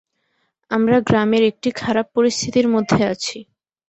আমরা 0.71 0.97
গ্রামের 1.01 1.43
একটি 1.43 1.69
খারাপ 1.81 2.07
পরিস্থিতির 2.15 2.67
মধ্যে 2.67 3.01
আছি। 3.13 3.37